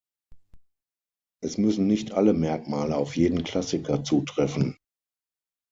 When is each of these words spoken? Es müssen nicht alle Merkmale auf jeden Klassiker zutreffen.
Es 1.43 1.59
müssen 1.59 1.85
nicht 1.85 2.11
alle 2.13 2.33
Merkmale 2.33 2.97
auf 2.97 3.15
jeden 3.15 3.43
Klassiker 3.43 4.03
zutreffen. 4.03 4.79